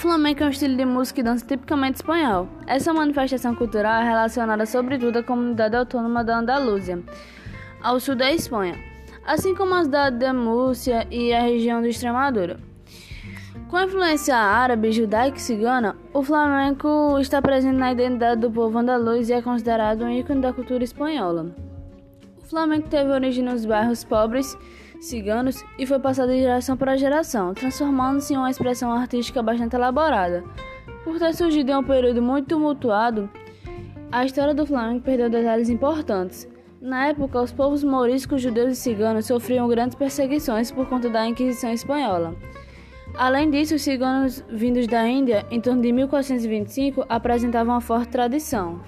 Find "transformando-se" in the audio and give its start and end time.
27.54-28.34